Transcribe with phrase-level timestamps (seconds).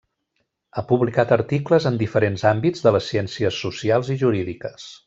[0.73, 4.93] Ha publicat articles en diferents àmbits de les ciències socials i jurídiques.